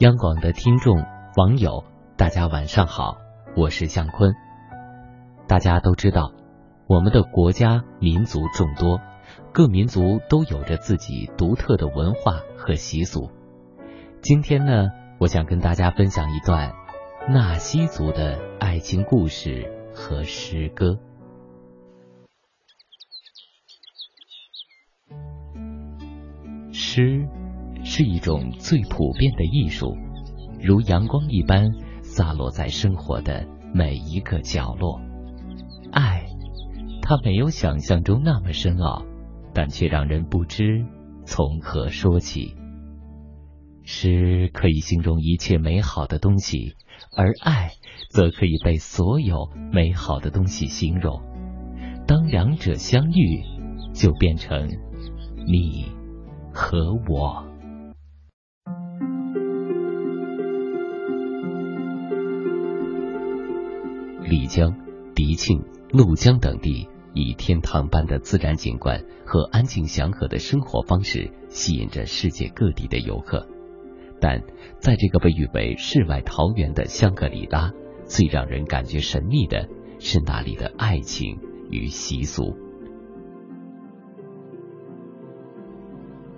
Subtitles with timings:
[0.00, 1.82] 央广的听众、网友，
[2.16, 3.18] 大家晚上好，
[3.56, 4.32] 我是向坤。
[5.48, 6.30] 大家都知道，
[6.86, 9.00] 我们的国家民族众多，
[9.52, 13.28] 各民族都有着自己独特的文化和习俗。
[14.22, 16.72] 今天呢，我想跟大家分享一段
[17.28, 20.96] 纳西族的爱情故事和诗歌。
[26.70, 27.28] 诗。
[27.90, 29.96] 是一种最普遍的艺术，
[30.60, 31.72] 如阳光一般
[32.02, 35.00] 洒落在生活的每一个角落。
[35.90, 36.26] 爱，
[37.00, 39.06] 它没有想象中那么深奥，
[39.54, 40.84] 但却让人不知
[41.24, 42.54] 从何说起。
[43.84, 46.74] 诗可以形容一切美好的东西，
[47.16, 47.70] 而爱
[48.10, 51.22] 则可以被所有美好的东西形容。
[52.06, 53.42] 当两者相遇，
[53.94, 54.68] 就变成
[55.46, 55.86] 你
[56.52, 57.47] 和我。
[64.28, 64.76] 丽江、
[65.14, 73.48] 迪庆、怒江等地以天堂般的自然景观和安静祥和的生活方式吸引着世界各地的游客，
[74.20, 74.42] 但
[74.78, 77.72] 在这个被誉为世外桃源的香格里拉，
[78.04, 79.66] 最让人感觉神秘的
[79.98, 82.54] 是那里的爱情与习俗。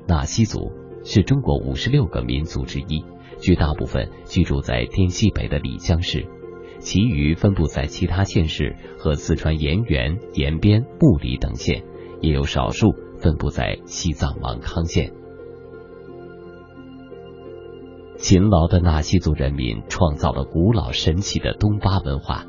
[0.06, 0.72] 纳西族
[1.04, 3.04] 是中国五十六个民族之一，
[3.40, 6.26] 绝大部分居住在滇西北的丽江市。
[6.80, 11.84] 其余分布在其他县市和四川盐源、延边、木里等县，
[12.20, 15.12] 也有少数分布在西藏芒康县。
[18.16, 22.44] 勤劳的纳西族人民创造了古老神奇的东巴文化。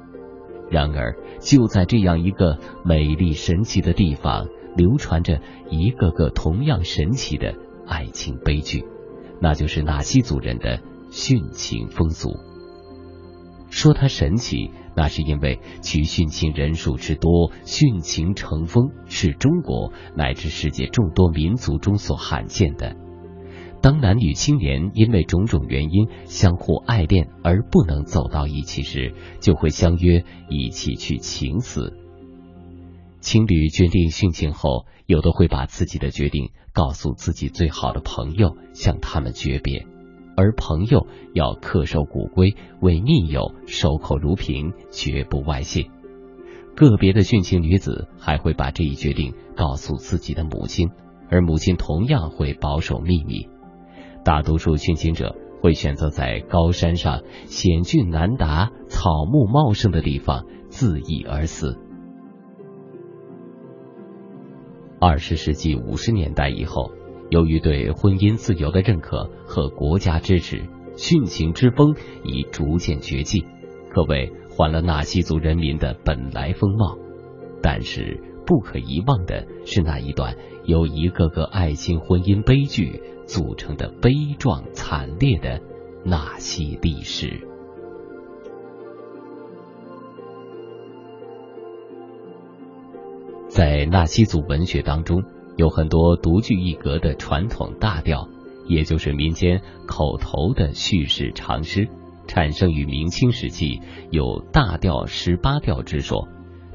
[0.69, 8.85] 然而，就在这样一个美丽神奇的地方，流传着一个个同样神奇的爱情悲剧，
[9.41, 12.50] 那就是纳西族人的殉情风俗。
[13.71, 22.95] 说它神奇，那是因为其殉情人数之多，殉情成风，是中国乃至世界众多民族中所罕见的。
[23.81, 31.97] 当男女青年因为种种原因相互爱恋而不能走到一起时，就会相约一起去请死。
[33.21, 39.87] 情侣决定殉情后，有的会把自己的决定告诉自己最好的朋友，向他们诀别。
[40.35, 45.85] 而朋友要恪守古规，为密友守口如瓶，绝不外泄。
[46.75, 50.89] 个别的殉情女子还会把这一决定告诉自己的母亲，
[51.29, 53.49] 而母亲同样会保守秘密。
[54.23, 61.77] 大多数殉情者会选择在高山上险峻难达、草木茂盛的地方自缢而死。
[64.99, 66.91] 二十世纪五十年代以后。
[67.31, 73.45] 由于对婚姻自由的认可和国家支持，殉情之风已逐渐绝迹，
[73.89, 76.97] 可谓还了纳西族人民的本来风貌。
[77.63, 85.61] 但是不可遗忘的是那一段由一个个爱情婚姻悲剧组成的悲壮惨烈的
[86.03, 87.47] 纳西历史。
[93.47, 95.23] 在纳西族文学当中。
[95.57, 98.27] 有很多独具一格的传统大调，
[98.67, 101.87] 也就是民间口头的叙事长诗，
[102.27, 106.27] 产生于明清时期，有大调十八调之说。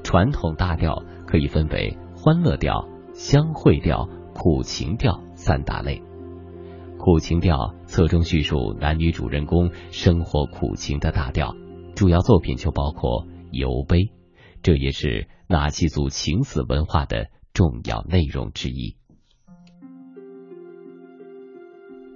[0.03, 6.01] 传统大调可以分为欢乐调、相会调、苦情调三大类。
[6.99, 11.57] 苦情调侧重叙述男女主人公生活苦情的大调，
[11.97, 14.13] 主要作品就包括游悲，
[14.63, 17.29] 这也是纳西族情死文化的。
[17.57, 18.97] 重要内容之一，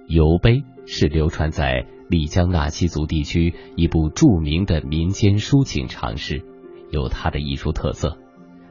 [0.05, 6.45] 游碑是流传在丽江纳西族地区一部著名的民间抒情长诗，
[6.91, 8.19] 有它的艺术特色。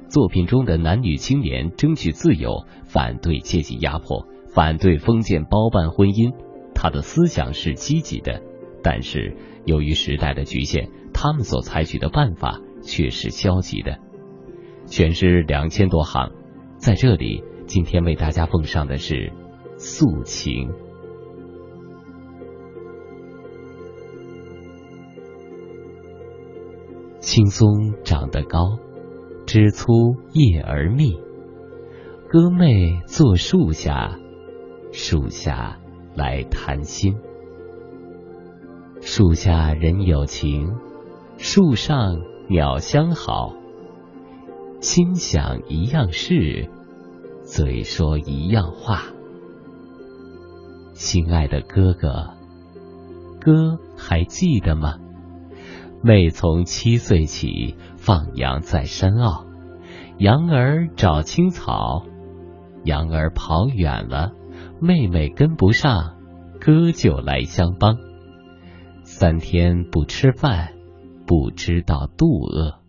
[0.09, 6.33] 作品中的男女青年争取自由，反对阶级压迫，反对封建包办婚姻。
[6.73, 8.41] 他的思想是积极的，
[8.85, 13.99] 但是由于时代的局限，他们所采取的办法却是消极的。
[14.87, 16.31] 全诗两千多行。
[16.81, 19.31] 在这里，今天为大家奉上的是
[19.77, 20.71] 素琴。
[27.19, 28.79] 青松长得高，
[29.47, 31.13] 枝粗叶儿密。
[32.31, 34.19] 哥妹坐树下，
[34.91, 35.79] 树下
[36.17, 37.15] 来谈心。
[39.03, 40.73] 树下人有情，
[41.37, 43.60] 树上鸟相好。
[44.81, 46.71] 心想一样事，
[47.45, 49.03] 嘴说一样话。
[50.95, 52.31] 心爱的哥哥，
[53.41, 54.97] 哥还记得吗？
[56.03, 59.45] 妹从七岁起放羊在山坳，
[60.17, 62.07] 羊儿找青草，
[62.85, 64.33] 羊儿跑远了，
[64.81, 66.17] 妹妹跟不上，
[66.59, 67.99] 哥就来相帮。
[69.03, 70.73] 三天不吃饭，
[71.27, 72.80] 不知道肚饿；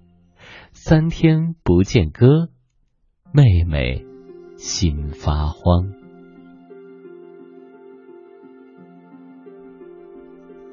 [0.84, 2.50] 三天不见哥，
[3.32, 4.04] 妹妹
[4.58, 5.94] 心发慌。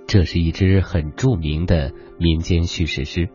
[0.07, 3.29] 这是一支很著名的民间叙事诗，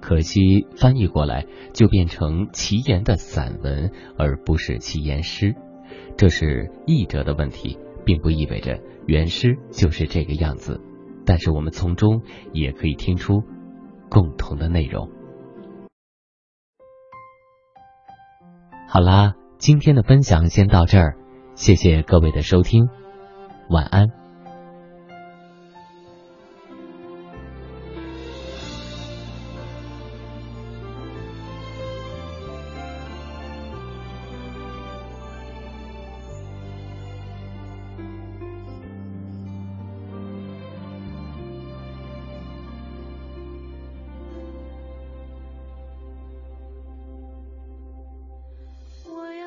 [0.00, 5.56] 可惜翻译过来就变成奇言的散文，而不是奇言诗。
[6.16, 10.80] 这是译者的问题，并不意味着原诗就是这个样子。
[11.26, 12.22] 但是我们从中
[12.52, 13.42] 也可以听出
[14.08, 15.10] 共同的内容。
[18.92, 21.16] 好啦，今天的分享先到这儿，
[21.54, 22.90] 谢谢各位的收听，
[23.70, 24.21] 晚安。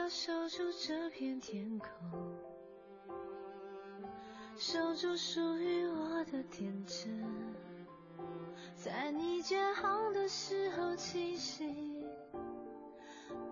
[0.07, 1.89] 守住这片天空，
[4.55, 7.25] 守住属于我的天真，
[8.75, 12.05] 在你建好的时候栖息，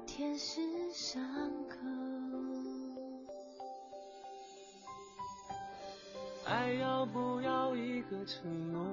[0.06, 0.62] 天使
[0.92, 1.22] 伤
[1.68, 1.76] 口。
[6.46, 8.86] 爱要不要一个承诺？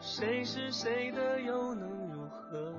[0.00, 2.74] 谁是谁的又能如何？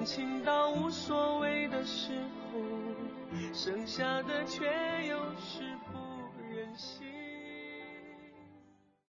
[0.00, 2.10] 感情到无所谓的时
[2.50, 2.58] 候，
[3.52, 4.64] 剩下的却
[5.06, 5.60] 又是
[5.92, 5.98] 不
[6.48, 7.19] 忍心。